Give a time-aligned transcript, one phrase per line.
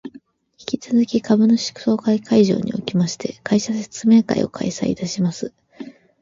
[0.57, 5.53] 引き続き株主総会会場におきまして、会社説明会を開催いたします